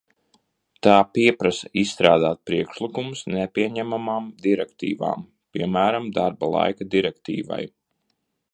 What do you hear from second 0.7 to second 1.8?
Tā pieprasa